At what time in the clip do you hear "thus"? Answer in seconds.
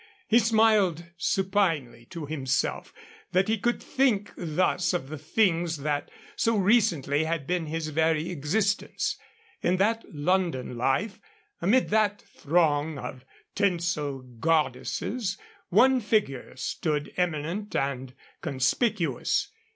4.35-4.93